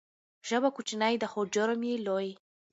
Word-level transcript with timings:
ژبه 0.47 0.69
کوچنۍ 0.75 1.15
ده 1.21 1.27
خو 1.31 1.41
جرم 1.53 1.81
یې 1.89 1.95
لوی. 2.05 2.29